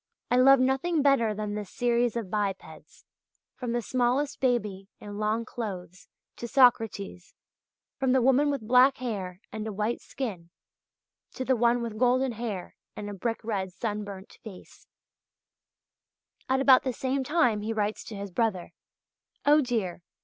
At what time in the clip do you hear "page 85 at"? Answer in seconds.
14.87-16.61